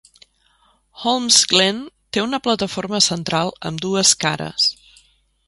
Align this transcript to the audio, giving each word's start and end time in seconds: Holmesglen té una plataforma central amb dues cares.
Holmesglen 1.01 1.81
té 2.17 2.23
una 2.23 2.41
plataforma 2.47 3.03
central 3.09 3.53
amb 3.73 3.85
dues 3.87 4.17
cares. 4.27 4.69